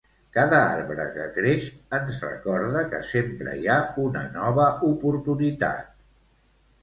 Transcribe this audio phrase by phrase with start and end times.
[0.35, 1.65] Cada arbre que creix
[1.97, 3.77] ens recorda que sempre hi ha
[4.07, 5.93] una nova oportunitat.